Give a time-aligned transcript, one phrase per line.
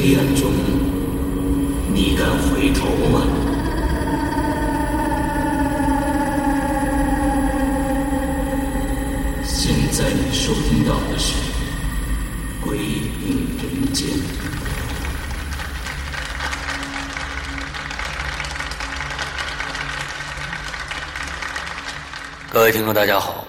[0.00, 0.52] 黑暗中，
[1.92, 3.26] 你敢回头吗？
[9.42, 11.34] 现在你收听到的是
[12.64, 14.06] 《鬼影人间》。
[22.52, 23.44] 各位听众，大家好。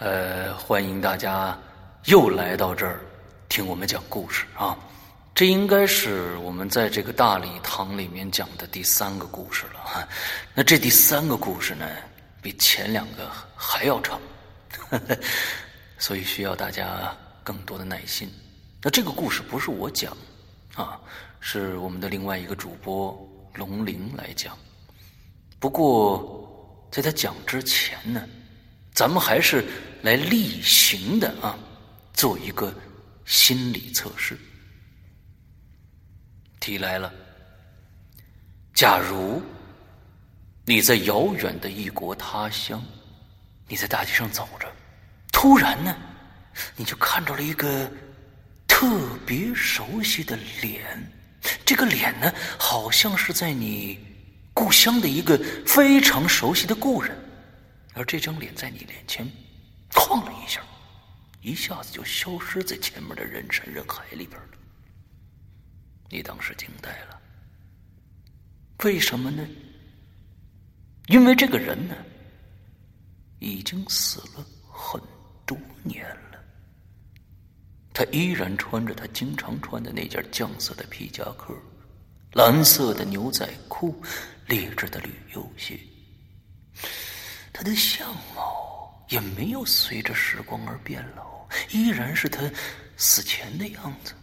[0.00, 1.56] 呃，欢迎大家
[2.06, 2.98] 又来到这儿
[3.48, 4.76] 听我们讲故事啊！
[5.34, 10.06] 这应该是我们在这个大礼堂里面讲的第三个故事了哈。
[10.54, 11.86] 那这第三个故事呢，
[12.42, 14.20] 比前两个还要长，
[15.98, 18.30] 所以需要大家更多的耐心。
[18.82, 20.16] 那这个故事不是我讲
[20.74, 21.00] 啊，
[21.40, 23.18] 是我们的另外一个主播
[23.54, 24.56] 龙鳞来讲。
[25.58, 28.22] 不过在他讲之前呢。
[28.92, 29.64] 咱们还是
[30.02, 31.56] 来例行的啊，
[32.12, 32.74] 做一个
[33.24, 34.36] 心理测试。
[36.60, 37.10] 题来了：
[38.74, 39.42] 假如
[40.66, 42.84] 你在遥远的异国他乡，
[43.66, 44.70] 你在大街上走着，
[45.32, 45.96] 突然呢，
[46.76, 47.90] 你就看到了一个
[48.68, 50.84] 特别熟悉的脸。
[51.64, 53.98] 这个脸呢，好像是在你
[54.52, 57.16] 故乡的一个非常熟悉的故人。
[57.94, 59.26] 而这张脸在你脸前
[59.94, 60.60] 晃了一下，
[61.40, 64.48] 一下子就消失在前面的人山人海里边了。
[66.10, 67.20] 你当时惊呆了，
[68.82, 69.46] 为什么呢？
[71.06, 71.94] 因为这个人呢，
[73.38, 75.00] 已经死了很
[75.46, 76.38] 多年了。
[77.92, 81.54] 他依然穿着他经常穿的那件酱色的皮夹克，
[82.32, 84.02] 蓝色的牛仔裤，
[84.46, 85.78] 劣质的旅游鞋。
[87.52, 92.50] 他的相貌也没有随着时光而变老，依然是他
[92.96, 94.14] 死前的样子，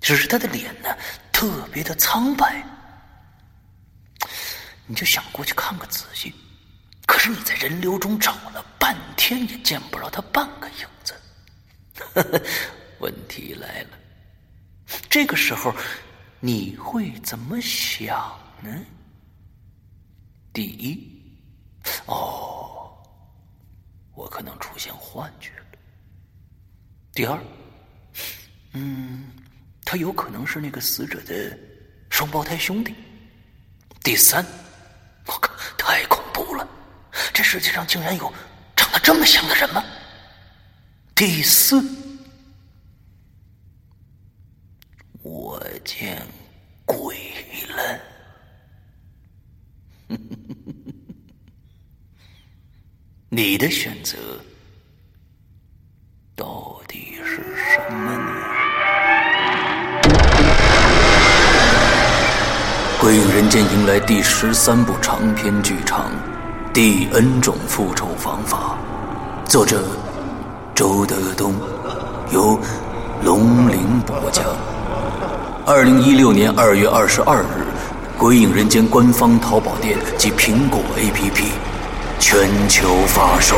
[0.00, 0.88] 只是他的脸呢
[1.40, 2.62] 特别的苍白。
[4.86, 6.34] 你就想过去看个仔细，
[7.06, 11.14] 可是你在人流中找了半天也见不着他半个影子。
[13.00, 13.98] 问题来了，
[15.08, 15.74] 这个时候
[16.40, 18.70] 你会怎么想呢？
[20.52, 21.08] 第一，
[22.04, 22.94] 哦。
[24.14, 25.78] 我可能出现幻觉了。
[27.14, 27.42] 第二，
[28.72, 29.32] 嗯，
[29.90, 31.58] 他有可能是那个死者的
[32.10, 32.94] 双胞胎兄弟。
[34.04, 34.46] 第三，
[35.26, 36.64] 我靠，太恐怖了！
[37.34, 38.32] 这世界上竟然有
[38.76, 39.84] 长得这么像的人吗？
[41.12, 41.84] 第四，
[45.22, 46.24] 我见
[46.84, 47.16] 鬼
[47.70, 48.00] 了。
[53.28, 54.40] 你的选择
[63.00, 66.10] 鬼影人间》迎来第十三部长篇剧场
[66.74, 68.76] 《第 N 种复仇方法》，
[69.50, 69.82] 作者
[70.74, 71.54] 周德东，
[72.30, 72.60] 由
[73.24, 74.44] 龙鳞播讲。
[75.64, 77.64] 二零一六年二月二十二日，
[78.18, 81.52] 《鬼影人间》官方淘宝店及苹果 APP。
[82.18, 83.56] 全球发售。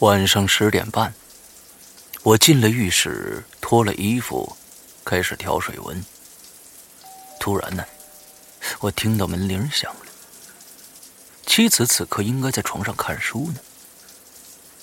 [0.00, 1.12] 晚上十点半，
[2.22, 4.56] 我进了浴室，脱了衣服，
[5.04, 6.02] 开始调水温。
[7.38, 7.84] 突然呢，
[8.78, 10.06] 我听到门铃响了。
[11.44, 13.60] 妻子此刻应该在床上看书呢。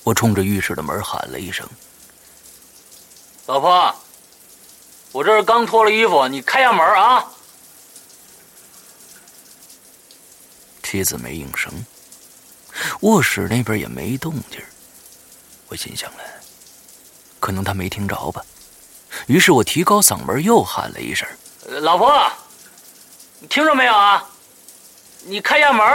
[0.04, 1.68] 我冲着浴室的门喊了一声
[3.48, 3.96] ：“老婆，
[5.14, 7.26] 我这是刚脱了衣服，你开下门啊！”
[10.84, 11.74] 妻子没应声。
[13.02, 14.62] 卧室那边也没动静
[15.70, 16.20] 我心想了，
[17.40, 18.44] 可能他没听着吧。
[19.28, 21.28] 于是我提高嗓门又喊了一声
[21.82, 22.32] ：“老婆，
[23.40, 24.30] 你听着没有啊？
[25.26, 25.86] 你开下门。”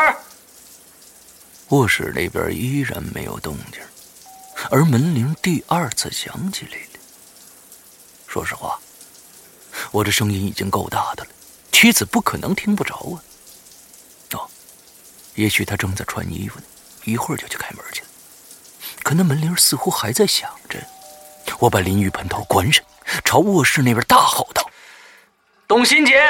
[1.71, 3.81] 卧室那边依然没有动静，
[4.71, 7.01] 而门铃第二次响起来了。
[8.27, 8.79] 说实话，
[9.91, 11.31] 我这声音已经够大的了，
[11.71, 13.17] 妻子不可能听不着啊。
[14.33, 14.51] 哦，
[15.35, 16.67] 也许她正在穿衣服呢，
[17.05, 18.09] 一会儿就去开门去了。
[19.13, 20.79] 可那门铃似乎还在响着，
[21.59, 22.83] 我把淋浴盆头关上，
[23.23, 24.67] 朝卧室那边大吼道
[25.69, 26.27] ：“董新杰，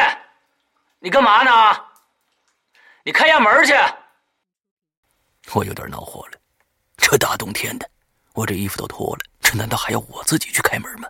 [0.99, 1.81] 你干嘛呢？
[3.05, 3.73] 你开下门去！”
[5.55, 6.39] 我有点恼火了，
[6.97, 7.89] 这大冬天的，
[8.33, 11.09] 我这衣服都脱了，这难道还要我自己去开门吗？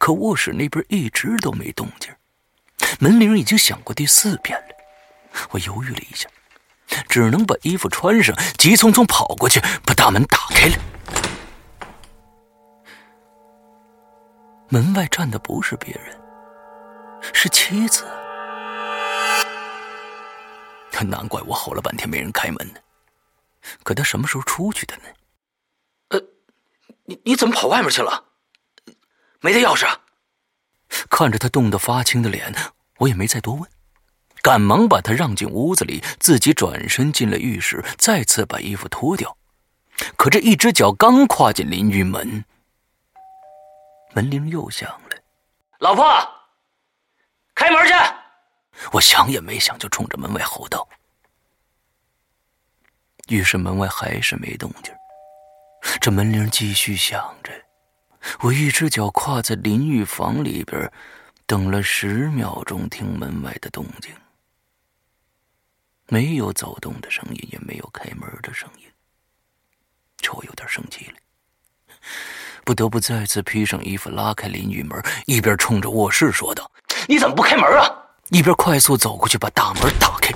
[0.00, 2.12] 可卧室那边一直都没动静，
[2.98, 4.74] 门铃已经响过第四遍了。
[5.50, 6.28] 我犹豫了一下，
[7.08, 10.76] 只能把衣服穿上，急匆匆跑过去，把大门打开了。
[14.68, 16.20] 门外站的不是别人，
[17.32, 18.04] 是妻子。
[21.08, 22.78] 难怪我吼了半天没人开门呢。
[23.82, 25.02] 可他什么时候出去的呢？
[26.10, 26.20] 呃，
[27.06, 28.24] 你你怎么跑外面去了？
[29.40, 29.84] 没带钥匙？
[31.10, 32.54] 看着他冻得发青的脸，
[32.98, 33.68] 我也没再多问，
[34.42, 39.36] 赶忙把他让进屋子里，自己转身进了浴室，再次把衣服脱掉。
[40.16, 42.44] 可这一只脚刚跨进淋浴门，
[44.12, 45.16] 门铃又响了。
[45.78, 46.04] 老婆，
[47.54, 47.92] 开门去！
[48.90, 50.86] 我想也没想，就冲着门外吼道。
[53.28, 54.92] 浴室门外还是没动静，
[56.00, 57.52] 这门铃继续响着。
[58.40, 60.90] 我一只脚跨在淋浴房里边，
[61.46, 64.12] 等了十秒钟，听门外的动静，
[66.08, 68.84] 没有走动的声音，也没有开门的声音。
[70.18, 71.14] 这我有点生气了，
[72.64, 76.70] 不得不再次披上衣服，拉开淋浴门，一边冲着卧室说道
[77.08, 77.90] ：“你怎么不开门啊？”
[78.30, 80.32] 一边快速走过去，把大门打开。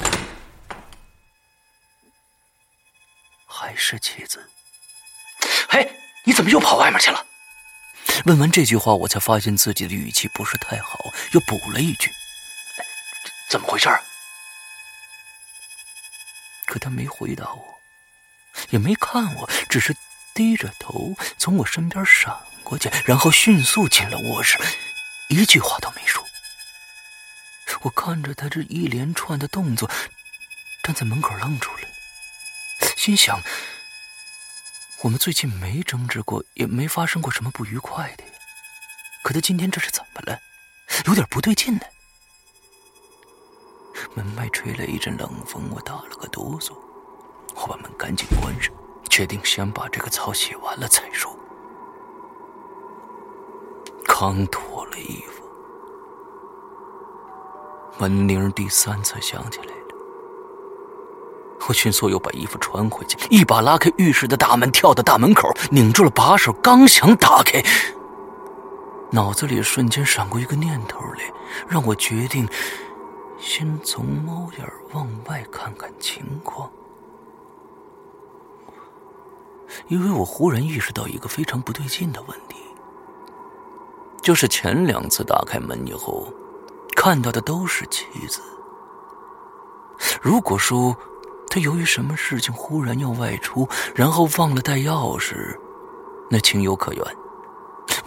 [3.47, 4.45] 还是妻子。
[5.69, 5.91] 嘿，
[6.25, 7.25] 你怎么又跑外面去了？
[8.25, 10.99] 问完这句话，我才发现自己的语气不是太好，
[11.33, 12.11] 又补了一句
[13.49, 13.89] ：“怎么回事？”
[16.67, 17.81] 可他没回答我，
[18.71, 19.97] 也没看我，只是
[20.35, 24.59] 低着头从我身边闪过去，然后迅速进了卧室，
[25.29, 26.23] 一句话都没说。
[27.83, 29.89] 我看着他这一连串的动作，
[30.83, 31.89] 站在门口愣住了，
[32.97, 33.41] 心想：
[35.03, 38.31] 我们最近没争执过，也没发生过什么不愉快的呀。
[39.23, 40.41] 可他今天这是怎么了？
[41.07, 41.87] 有点不对劲呢。
[44.17, 46.73] 门外吹来一阵冷风，我打了个哆嗦。
[47.55, 48.73] 我把门赶紧关上，
[49.11, 51.31] 决定先把这个澡洗完了再说。
[54.07, 55.45] 刚脱了衣服。
[57.99, 59.95] 门铃第三次响起来了，
[61.69, 67.63] 我迅速又把衣服穿回去，一把拉开浴室的大门，跳到大门口，拧住了把手，刚想打开，
[69.11, 71.33] 脑子里瞬间闪过一个念头来，
[71.69, 72.49] 让我决定
[73.39, 76.71] 先从猫眼往外看看情况，
[79.89, 82.57] 因为我忽然意识到一个非常不对劲的问题，
[84.23, 86.27] 就是前两次打开门以后。
[86.99, 88.41] 看到的都是妻子。
[90.23, 90.97] 如果说
[91.51, 95.57] 他由于什么事情忽然要外出，然后忘了带钥匙，
[96.31, 97.05] 那情有可原。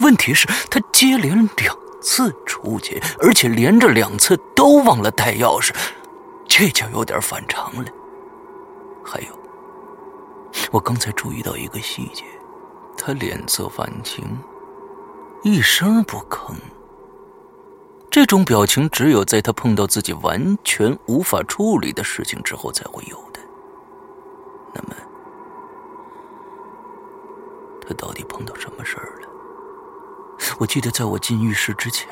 [0.00, 5.74] 问题是，他接连两次出去，而且连着两次都忘了带钥匙，
[6.46, 7.90] 这就有点反常了。
[9.04, 9.26] 还有，
[10.70, 12.24] 我刚才注意到一个细节，
[12.96, 14.24] 他脸色泛青，
[15.42, 16.54] 一声不吭。
[18.10, 23.40] 这种表情只有在他碰到自己完全无法处理的事情之后才会有的。
[24.74, 24.94] 那么，
[27.80, 29.19] 他到底碰到什么事儿了？
[30.58, 32.08] 我记得在我进浴室之前，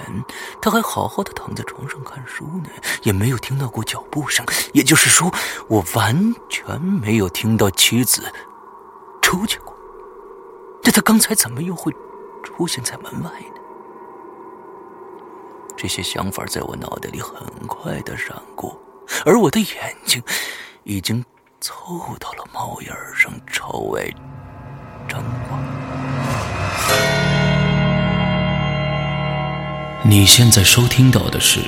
[0.60, 2.68] 他还好好的躺在床上看书呢，
[3.02, 4.44] 也没有听到过脚步声。
[4.72, 5.32] 也就是说，
[5.68, 8.32] 我完全没有听到妻子
[9.22, 9.74] 出去过。
[10.82, 11.92] 那他刚才怎么又会
[12.42, 13.60] 出现在门外呢？
[15.76, 18.76] 这些想法在我脑袋里很快的闪过，
[19.24, 20.22] 而我的眼睛
[20.82, 21.24] 已经
[21.60, 24.08] 凑到了猫眼上朝外
[25.08, 27.27] 张望。
[30.04, 31.58] 你现在收听到的是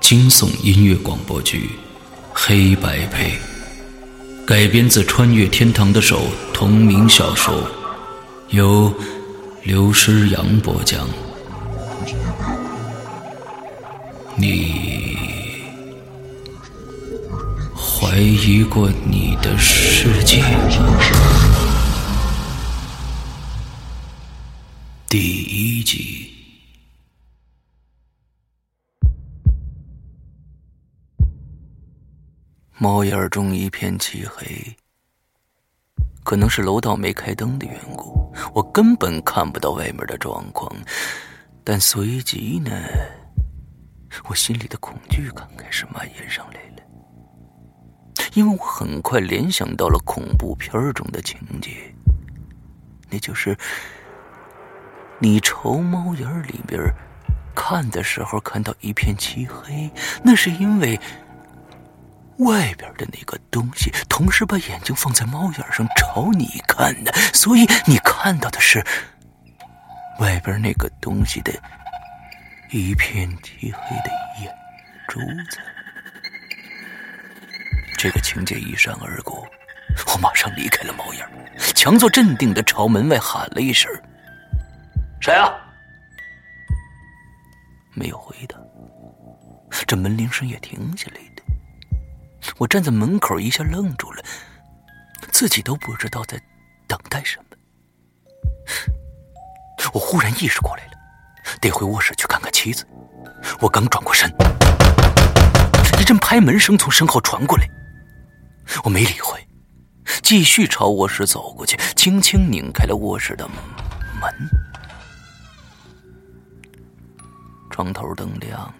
[0.00, 1.58] 惊悚音乐广播剧
[2.32, 3.30] 《黑白配》，
[4.46, 7.66] 改编自《穿越天堂的手》同名小说，
[8.50, 8.92] 由
[9.62, 11.08] 刘诗阳播讲。
[14.36, 15.16] 你
[17.74, 20.44] 怀疑过你的世界？
[25.08, 26.25] 第一集。
[32.78, 34.76] 猫眼中一片漆黑，
[36.22, 40.70] 可能是楼道没开灯的缘故，我根本看不到外面的状况。
[41.64, 42.70] 但随即呢，
[44.28, 51.70] 我心里的恐惧感开始蔓延上来了，因为我很快联想到了恐怖片中的情节，
[53.08, 53.56] 那就是
[55.18, 56.78] 你朝猫眼里边
[57.54, 59.90] 看的时候，看到一片漆黑，
[60.22, 61.00] 那是因为。
[62.38, 68.84] 外边的那个东西，同时把眼睛放在猫眼上朝你看的，所以你看到的是
[70.20, 71.52] 外边那个东西的
[72.70, 74.10] 一片漆黑的
[74.42, 74.54] 眼
[75.08, 75.18] 珠
[75.50, 75.58] 子。
[77.96, 79.46] 这个情节一闪而过，
[80.12, 81.26] 我马上离开了猫眼，
[81.74, 83.90] 强作镇定的朝门外喊了一声
[85.20, 85.50] ：“谁啊？”
[87.96, 88.58] 没有回答，
[89.86, 91.20] 这门铃声也停下来。
[92.58, 94.22] 我站在门口，一下愣住了，
[95.30, 96.40] 自己都不知道在
[96.86, 97.44] 等待什么。
[99.92, 100.92] 我忽然意识过来了，
[101.60, 102.86] 得回卧室去看看妻子。
[103.60, 104.28] 我刚转过身，
[106.00, 107.68] 一阵拍门声从身后传过来，
[108.84, 109.46] 我没理会，
[110.22, 114.32] 继续朝卧室走过去，轻轻拧开了卧室的门，
[117.70, 118.74] 床头灯亮。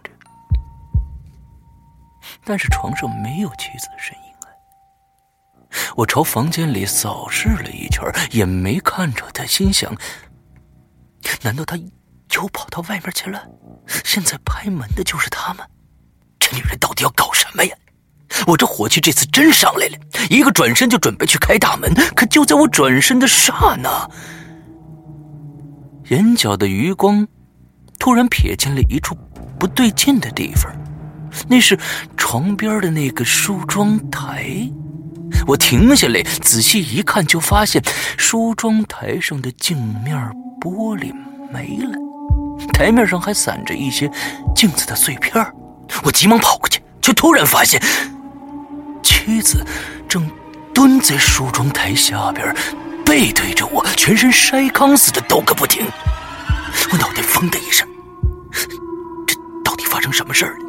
[2.47, 4.47] 但是床上没有妻子的身影啊！
[5.97, 9.93] 我朝房间里扫视了一圈，也没看着他，心想：
[11.43, 13.45] 难道他又跑到外面去了？
[14.05, 15.67] 现在拍门的就是他吗？
[16.39, 17.77] 这女人到底要搞什么呀？
[18.47, 19.99] 我这火气这次真上来了，
[20.31, 24.09] 一个转身就准备去开大门，可就在我转身的刹那，
[26.11, 27.27] 眼角的余光
[27.99, 29.17] 突然瞥见了一处
[29.59, 30.73] 不对劲的地方。
[31.49, 31.79] 那是
[32.17, 34.47] 床边的那个梳妆台，
[35.47, 37.83] 我停下来仔细一看，就发现
[38.17, 40.17] 梳妆台上的镜面
[40.61, 41.13] 玻璃
[41.53, 41.99] 没了，
[42.73, 44.11] 台面上还散着一些
[44.55, 45.35] 镜子的碎片。
[46.03, 47.81] 我急忙跑过去，却突然发现
[49.03, 49.65] 妻子
[50.09, 50.29] 正
[50.75, 52.55] 蹲在梳妆台下边，
[53.05, 55.87] 背对着我，全身筛糠似的抖个不停。
[56.91, 57.87] 我脑袋嗡的一声，
[59.27, 60.66] 这到底发生什么事儿了？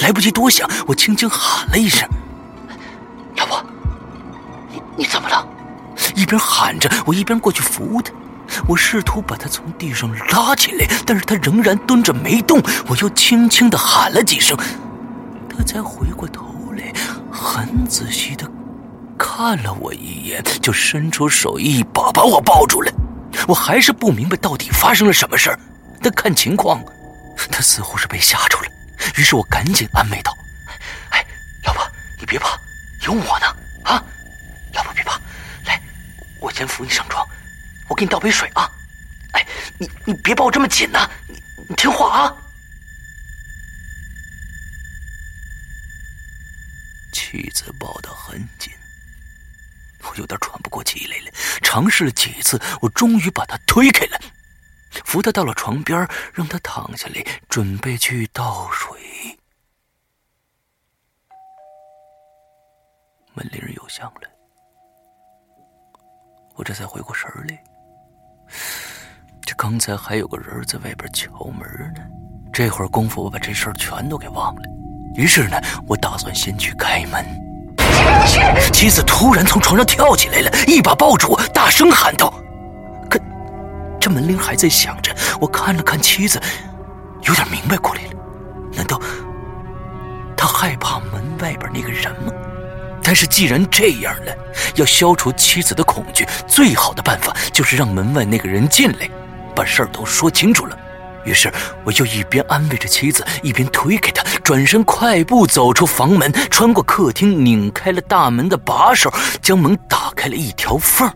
[0.00, 2.08] 来不及多想，我轻轻喊了一声
[3.36, 3.64] ：“老婆，
[4.70, 5.46] 你你怎么了？”
[6.14, 8.12] 一边喊着，我一边过去扶他。
[8.68, 12.60] 我试图把他从地上拉起来，但是他仍然蹲着没动。
[12.86, 14.56] 我又轻轻的喊了几声，
[15.48, 16.44] 他才回过头
[16.76, 16.92] 来，
[17.30, 18.46] 很仔细的
[19.16, 22.92] 看了我一眼，就伸出手一把把我抱住了。
[23.48, 25.58] 我还是不明白到底发生了什么事儿，
[26.02, 26.82] 但看情况，
[27.50, 28.71] 他似乎是被吓住了。
[29.16, 30.36] 于是我赶紧安慰道
[31.10, 31.24] ：“哎，
[31.64, 32.58] 老婆，你别怕，
[33.02, 33.46] 有我呢！
[33.84, 34.02] 啊，
[34.74, 35.20] 老婆别怕，
[35.64, 35.80] 来，
[36.40, 37.26] 我先扶你上床，
[37.88, 38.70] 我给你倒杯水啊！
[39.32, 39.46] 哎，
[39.78, 42.36] 你你别抱这么紧呐，你你听话啊！”
[47.12, 48.72] 妻子抱得很紧，
[50.02, 51.32] 我有点喘不过气来了。
[51.62, 54.20] 尝试了几次，我终于把她推开了。
[55.04, 58.98] 扶他到了床边，让他躺下来，准备去倒水。
[63.34, 64.28] 门铃又响了，
[66.54, 67.64] 我这才回过神来。
[69.40, 71.60] 这刚才还有个人在外边敲门
[71.94, 72.02] 呢，
[72.52, 74.62] 这会儿功夫我把这事儿全都给忘了。
[75.16, 77.24] 于是呢，我打算先去开门。
[78.72, 82.32] 妻子突然从床上跳起来了，一把抱住我，大声喊道。
[84.02, 86.42] 这门铃还在响着，我看了看妻子，
[87.22, 88.10] 有点明白过来了。
[88.72, 89.00] 难道
[90.36, 92.32] 他害怕门外边那个人吗？
[93.00, 94.36] 但是既然这样了，
[94.74, 99.08] 要消除妻子的恐惧，最好的办法就是让门外那个人进来，
[99.54, 100.76] 把事儿都说清楚了。
[101.24, 101.48] 于是
[101.84, 111.08] 我又一边安慰着妻子，一边推开她，转身快步走出房门，穿过客厅，拧开了大门的把手，将门打开了一条缝。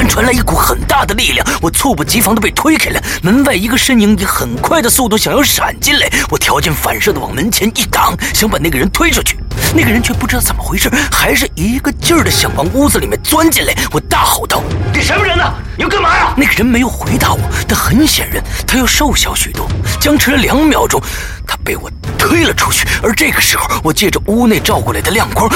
[0.00, 2.98] 然传来一股很大的力量，我猝不及防的被推开了。
[3.22, 9.36] 门外一个身影以很快的速度想要闪进来，我条件反射的往门前一挡，想把那个人推出去。
[9.74, 13.74] 那个人却不知道怎么回事，还是一个劲儿的想往屋子里面钻进来。
[13.92, 15.52] 我大吼道：“你什么人呢？
[15.76, 19.68] 你要干嘛呀？”那个人没有回答我，但很显然他要瘦小许多。
[20.00, 20.98] 僵持了两秒钟，
[21.46, 22.88] 他被我推了出去。
[23.02, 25.46] 而这个时候，我借着屋内照过来的亮光，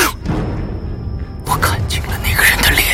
[1.46, 2.93] 我看清了那个人的脸。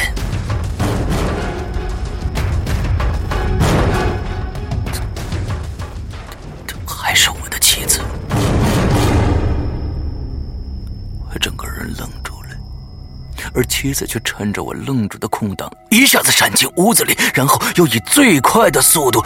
[13.54, 19.24] 而妻子却趁着我愣住的空档，一下子闪进屋子里，然后又以最快的速度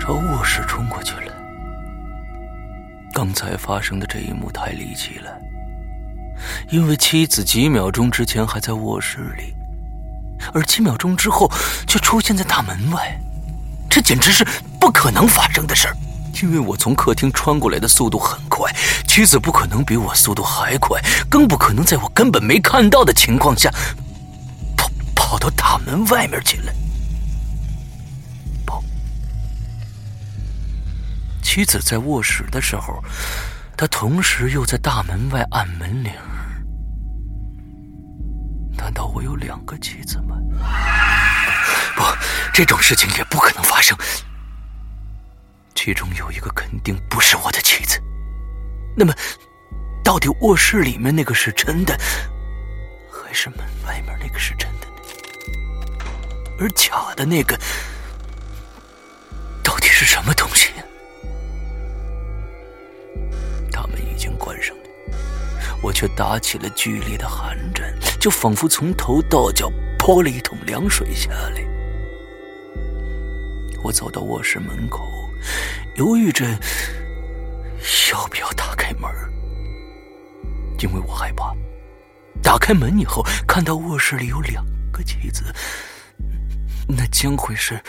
[0.00, 1.32] 朝卧室冲过去了。
[3.12, 5.30] 刚才发生的这一幕太离奇了，
[6.70, 9.54] 因为妻子几秒钟之前还在卧室里，
[10.52, 11.50] 而几秒钟之后
[11.86, 13.18] 却出现在大门外，
[13.88, 14.46] 这简直是
[14.78, 15.96] 不可能发生的事儿。
[16.42, 18.72] 因为我从客厅穿过来的速度很快，
[19.06, 23.70] 妻子不可能比我速度还快，更不可能在我根本没看到的情况下
[24.76, 26.72] 跑跑到大门外面去了。
[28.64, 28.82] 不，
[31.42, 33.04] 妻子在卧室的时候，
[33.76, 36.10] 她同时又在大门外按门铃。
[38.76, 40.36] 难道我有两个妻子吗？
[41.94, 42.02] 不，
[42.54, 43.94] 这种事情也不可能发生。
[45.82, 47.98] 其中有一个肯定不是我的妻子，
[48.94, 49.14] 那么，
[50.04, 51.98] 到底卧室里面那个是真的，
[53.10, 56.04] 还是门外面那个是真的呢？
[56.58, 57.58] 而假的那个，
[59.64, 60.70] 到底是什么东西？
[63.72, 64.82] 大门已经关上了，
[65.82, 71.64] 我却打起了剧烈的寒战，就仿佛从头到脚泼了一桶凉水下来。
[73.82, 75.19] 我走到卧室门口。
[75.96, 76.46] 犹豫着
[78.12, 79.10] 要不要打开门，
[80.78, 81.54] 因为我害怕
[82.42, 85.44] 打开门以后看到卧室里有两个妻子，
[86.88, 87.82] 那将会是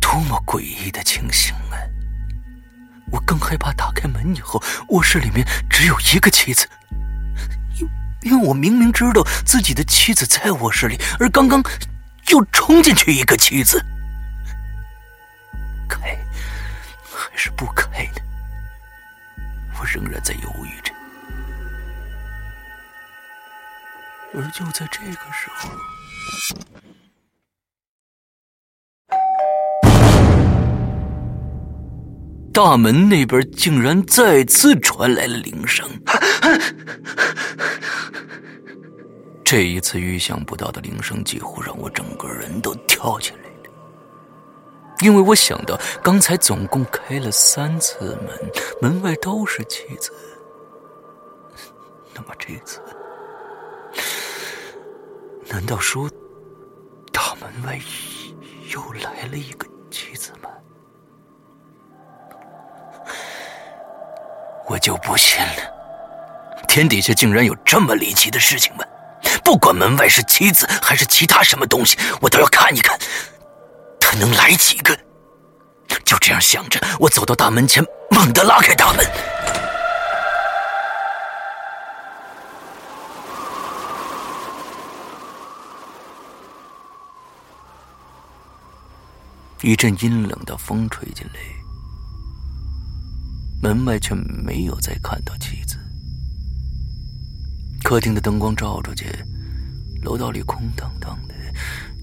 [0.00, 1.76] 多么诡异的情形啊！
[3.10, 6.66] 我更害怕打开门以后卧室里面只有一个妻子，
[7.78, 7.88] 因
[8.22, 11.62] 因为我明明知道自己的妻子在卧室里，而刚刚
[12.30, 13.84] 又冲进去一个妻子。
[17.32, 18.20] 还是不开呢？
[19.80, 20.92] 我仍然在犹豫着。
[24.34, 25.70] 而就在这个时候，
[32.52, 35.88] 大门那边竟然再次传来了铃声。
[39.42, 43.51] 这一次预想不到的铃声，几乎让我整个人都跳起来。
[45.02, 50.12] 因为我想到，刚才总共开了三次门，门外都是妻子。
[52.14, 52.80] 那么这次，
[55.48, 56.08] 难道说
[57.12, 57.80] 大门外
[58.72, 60.48] 又来了一个妻子吗？
[64.68, 68.84] 我就不信了，天底下竟然有这么离奇的事情吗？
[69.44, 72.96] 不管门外是妻子还是其他什么东西，我都要看一看。
[74.18, 74.96] 能来几个？
[76.04, 79.04] 就这样想着，我走到大门前，猛地拉开大门。
[89.62, 91.40] 一阵阴冷的风吹进来，
[93.62, 95.78] 门外却没有再看到妻子。
[97.84, 99.06] 客厅的灯光照出去，
[100.02, 101.34] 楼道里空荡荡的，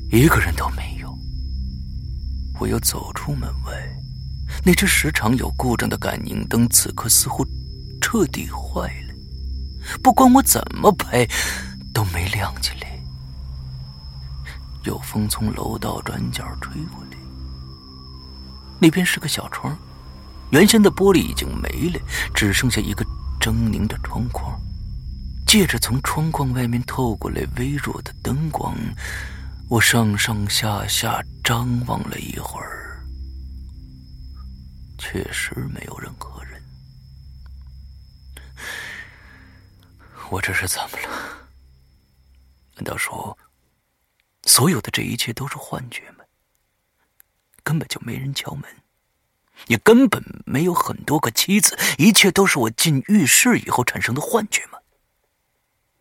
[0.10, 1.09] 一个人都没有。
[2.60, 3.72] 我又走出门外，
[4.66, 7.46] 那只时常有故障的感应灯此刻似乎
[8.02, 9.14] 彻底坏了，
[10.04, 11.26] 不管我怎么拍，
[11.94, 13.00] 都没亮起来。
[14.84, 17.18] 有风从楼道转角吹过来，
[18.80, 19.78] 那边是个小窗，
[20.52, 22.00] 原先的玻璃已经没了，
[22.34, 23.06] 只剩下一个
[23.40, 24.60] 狰狞的窗框。
[25.48, 28.76] 借着从窗框外面透过来微弱的灯光。
[29.70, 33.06] 我上上下下张望了一会儿，
[34.98, 36.60] 确实没有任何人。
[40.32, 41.50] 我这是怎么了？
[42.78, 43.38] 难道说，
[44.46, 46.24] 所有的这一切都是幻觉吗？
[47.62, 48.64] 根本就没人敲门，
[49.68, 54.80] 也根本没有很多个妻子，一切都是我进浴室以后产生的幻觉吗？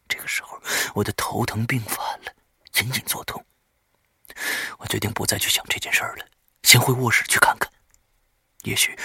[0.09, 0.59] 这个时候，
[0.95, 2.33] 我的头疼病犯了，
[2.81, 3.45] 隐隐作痛。
[4.79, 6.25] 我决定不再去想这件事儿了，
[6.63, 7.71] 先回卧室去看看。
[8.65, 8.99] 也许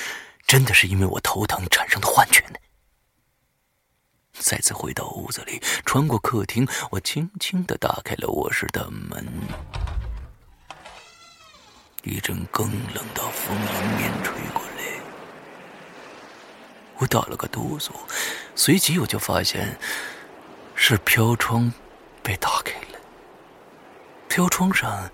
[0.46, 2.56] 真的是因为我头疼产生的幻觉呢。
[4.40, 9.26] 再次回到屋子里，穿过客厅，我轻轻的打开了卧室的门。
[12.02, 15.00] 一阵更冷的风迎面吹过来，
[16.98, 17.92] 我打了个哆嗦，
[18.56, 19.80] 随即我就发现
[20.76, 21.72] 是飘窗
[22.22, 22.93] 被打开了，
[24.34, 25.08] 飘窗上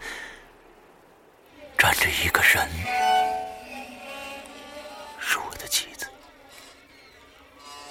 [1.77, 2.69] 站着一个人，
[5.19, 6.07] 是我的妻子。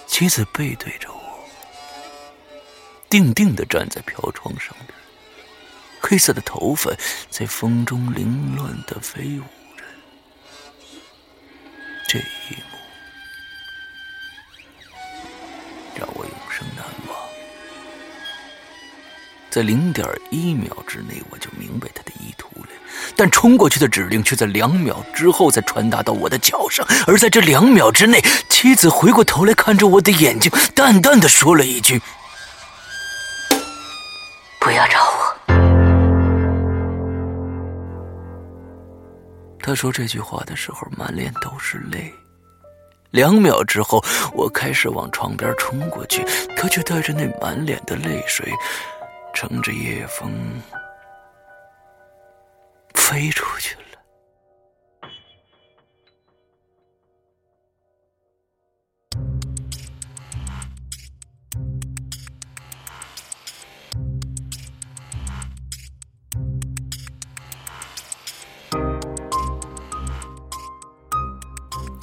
[0.06, 1.44] 妻子背对着我，
[3.10, 4.98] 定定的站在飘窗上边。
[6.00, 6.90] 黑色的头发
[7.28, 9.44] 在风中凌乱的飞舞
[19.50, 22.68] 在零点一秒之内，我就明白他的意图了，
[23.16, 26.86] 但冲过去的指令却在两秒之后才传达到我的脚上。
[27.06, 32.00] 而在这两秒之内，妻子回过头来看着我的眼睛，淡淡的说了一句
[34.60, 35.34] ：“不要找我。”
[39.60, 42.12] 他说这句话的时候，满脸都是泪。
[43.10, 46.22] 两秒之后，我开始往床边冲过去，
[46.56, 48.52] 他却带着那满脸的泪水，
[49.40, 50.60] 乘着夜风
[52.94, 53.82] 飞出去了。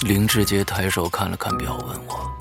[0.00, 2.35] 林志杰抬手看了看表，问我：“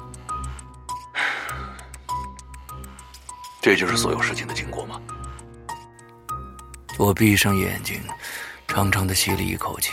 [3.65, 5.01] 这就是所有事情的经过吗？”
[6.99, 7.99] 我闭上眼睛，
[8.67, 9.89] 长长的吸了一口气，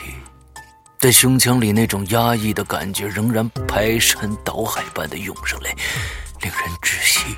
[1.01, 5.75] 但胸腔里那种压抑的感觉仍然排山倒海般的涌上来，
[6.43, 7.35] 令人窒息。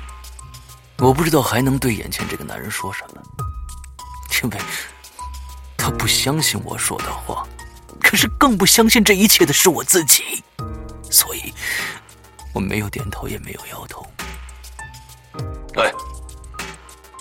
[0.97, 3.21] 我不知道还能对眼前这个男人说什么，
[4.43, 4.57] 因为
[5.77, 7.47] 他不相信我说的话。
[8.01, 10.43] 可是更不相信这一切的是我自己，
[11.09, 11.53] 所以
[12.53, 14.05] 我没有点头，也没有摇头。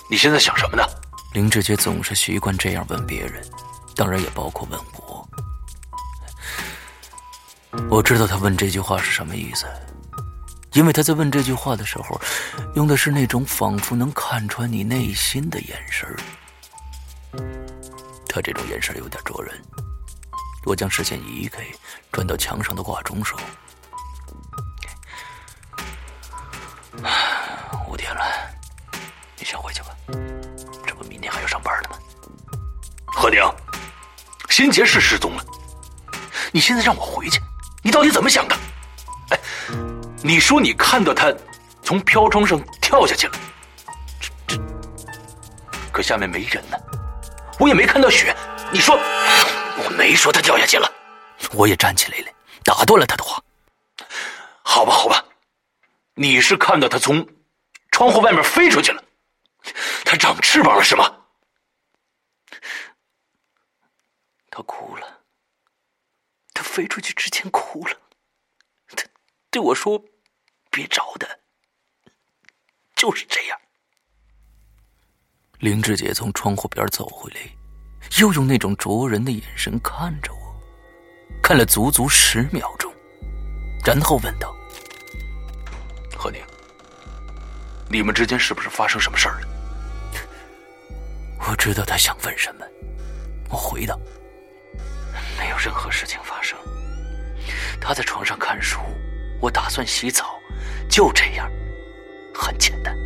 [0.09, 0.85] 你现在想什么呢？
[1.33, 3.45] 林志杰总是习惯这样问别人，
[3.97, 5.29] 当然也包括问我。
[7.91, 9.67] 我知道他问这句话是什么意思，
[10.73, 12.21] 因为他在问这句话的时候，
[12.75, 16.09] 用的是那种仿佛能看穿你内心的眼神
[18.29, 19.61] 他这种眼神有点灼人。
[20.65, 21.63] 我将视线移开，
[22.13, 23.39] 转到墙上的挂钟，说：
[27.89, 28.23] “五点了，
[29.37, 29.94] 你先回去吧。
[34.55, 35.45] 辛杰是失踪了，
[36.53, 37.41] 你现在让我回去，
[37.83, 38.57] 你到底怎么想的？
[39.31, 39.39] 哎，
[40.23, 41.35] 你说你看到他
[41.83, 43.33] 从飘窗上跳下去了，
[44.21, 44.63] 这这，
[45.91, 46.79] 可下面没人呢，
[47.59, 48.33] 我也没看到雪，
[48.71, 48.97] 你说？
[48.97, 50.89] 我没说他掉下去了，
[51.55, 52.27] 我也站起来了，
[52.63, 53.43] 打断了他的话。
[54.63, 55.21] 好吧，好吧，
[56.15, 57.27] 你是看到他从
[57.91, 59.03] 窗户外面飞出去了，
[60.05, 61.13] 他长翅膀了是吗？
[64.57, 65.23] 他哭了，
[66.53, 67.97] 他飞出去之前哭了，
[68.87, 69.05] 他
[69.51, 70.01] 对我说
[70.71, 71.27] ：“别找他。”
[72.95, 73.61] 就是这样。
[75.59, 77.41] 林志杰从窗户边走回来。
[78.21, 80.55] 又用那种灼人的眼神看着我，
[81.43, 82.93] 看了足足十秒钟，
[83.85, 84.55] 然后问道
[86.15, 86.41] ：“何宁，
[87.91, 89.49] 你们之间是不是发生什么事儿了？”
[91.49, 92.67] 我知道他想问什么，
[93.49, 93.99] 我回道
[95.39, 96.57] ：“没有任何事情发生。
[97.81, 98.79] 他在床上看书，
[99.41, 100.39] 我打算洗澡，
[100.89, 101.51] 就这样，
[102.35, 102.97] 很简单。”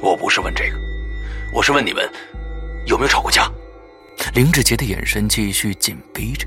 [0.00, 0.78] 我不是问这个，
[1.52, 2.10] 我是问你们
[2.86, 3.50] 有没有吵过架。
[4.34, 6.46] 林志杰的眼神继续紧逼着。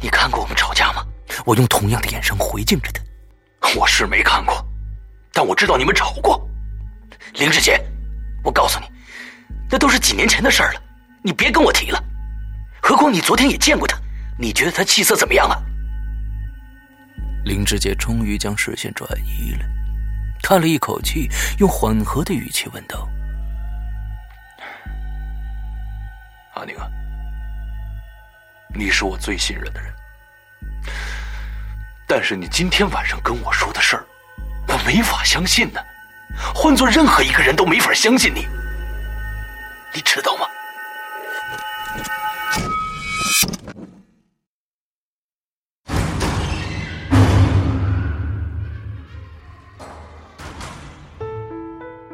[0.00, 1.04] 你看过我们吵架吗？
[1.44, 3.02] 我用同样的眼神回敬着他。
[3.78, 4.64] 我是没看过，
[5.32, 6.46] 但我知道你们吵过。
[7.34, 7.82] 林志杰，
[8.44, 8.86] 我告诉你，
[9.70, 10.82] 那都是几年前的事儿了，
[11.22, 12.02] 你别跟我提了。
[12.82, 13.96] 何况你昨天也见过他，
[14.36, 15.56] 你觉得他气色怎么样啊？
[17.44, 19.64] 林志杰终于将视线转移了，
[20.42, 23.08] 叹了一口气，用缓和的语气问道。
[26.54, 26.86] 阿宁啊，
[28.74, 29.92] 你是我最信任的人，
[32.06, 34.04] 但是你今天晚上跟我说的事儿，
[34.66, 35.80] 我没法相信呢。
[36.54, 38.46] 换做任何一个人都没法相信你，
[39.94, 40.46] 你知道吗？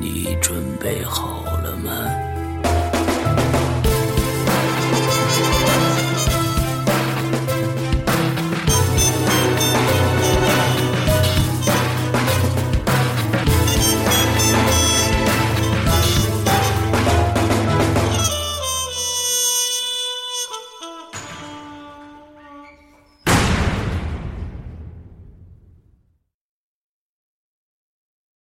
[0.00, 2.27] 你准备好了吗？